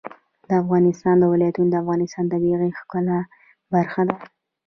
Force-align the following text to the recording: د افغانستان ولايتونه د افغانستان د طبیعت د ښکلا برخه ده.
د 0.47 0.49
افغانستان 0.61 1.17
ولايتونه 1.21 1.69
د 1.71 1.75
افغانستان 1.83 2.23
د 2.27 2.31
طبیعت 2.33 2.59
د 2.71 2.75
ښکلا 2.77 3.19
برخه 3.73 4.01
ده. 4.09 4.15